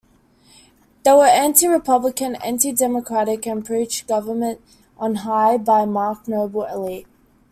[1.05, 4.59] They were anti-Republican, anti-democratic, and preached "Government
[4.97, 7.05] on High", by a marked noble elite.